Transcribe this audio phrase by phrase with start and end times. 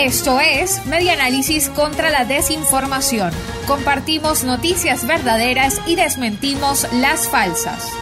[0.00, 3.30] Esto es Media Análisis contra la Desinformación.
[3.66, 7.92] Compartimos noticias verdaderas y desmentimos las falsas.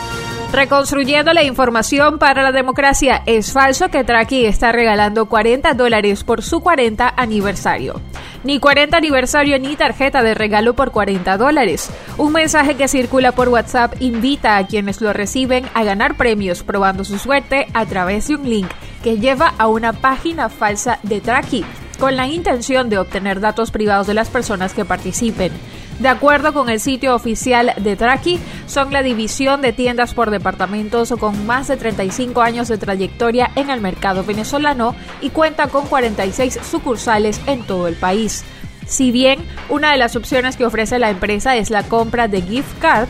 [0.52, 6.42] Reconstruyendo la información para la democracia, es falso que Traki está regalando 40 dólares por
[6.42, 8.00] su 40 aniversario.
[8.44, 11.90] Ni 40 aniversario ni tarjeta de regalo por 40 dólares.
[12.16, 17.04] Un mensaje que circula por WhatsApp invita a quienes lo reciben a ganar premios probando
[17.04, 18.70] su suerte a través de un link
[19.02, 21.64] que lleva a una página falsa de Traki
[22.00, 25.52] con la intención de obtener datos privados de las personas que participen.
[26.00, 31.12] De acuerdo con el sitio oficial de Traki, son la división de tiendas por departamentos
[31.20, 36.58] con más de 35 años de trayectoria en el mercado venezolano y cuenta con 46
[36.68, 38.44] sucursales en todo el país.
[38.86, 42.78] Si bien una de las opciones que ofrece la empresa es la compra de gift
[42.80, 43.08] card,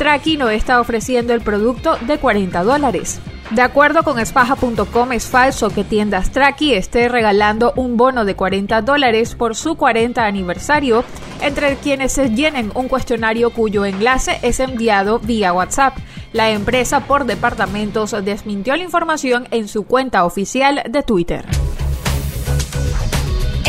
[0.00, 3.20] Traki no está ofreciendo el producto de 40 dólares.
[3.50, 8.80] De acuerdo con espaja.com es falso que tiendas Traki esté regalando un bono de 40
[8.80, 11.04] dólares por su 40 aniversario
[11.42, 15.98] entre quienes se llenen un cuestionario cuyo enlace es enviado vía WhatsApp.
[16.32, 21.44] La empresa por departamentos desmintió la información en su cuenta oficial de Twitter.